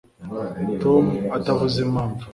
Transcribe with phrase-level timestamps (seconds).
[0.81, 1.03] tom
[1.37, 2.23] atavuze impamvu